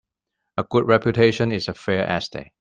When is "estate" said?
2.11-2.49